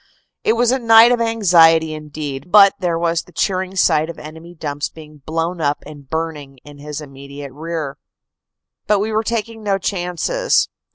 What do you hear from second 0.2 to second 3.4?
It was a night of anxiety indeed, but there was the